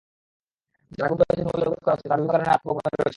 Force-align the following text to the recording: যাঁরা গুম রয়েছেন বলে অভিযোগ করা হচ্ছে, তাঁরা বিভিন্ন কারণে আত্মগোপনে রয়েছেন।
যাঁরা 0.91 1.09
গুম 1.09 1.17
রয়েছেন 1.19 1.47
বলে 1.51 1.65
অভিযোগ 1.65 1.83
করা 1.85 1.93
হচ্ছে, 1.93 2.07
তাঁরা 2.07 2.17
বিভিন্ন 2.17 2.33
কারণে 2.33 2.49
আত্মগোপনে 2.55 2.89
রয়েছেন। 2.89 3.09